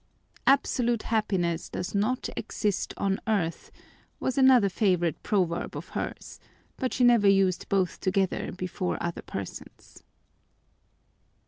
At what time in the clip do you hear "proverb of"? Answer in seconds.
5.21-5.89